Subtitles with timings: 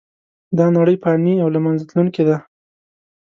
[0.57, 2.37] دا نړۍ فانې او له منځه تلونکې ده.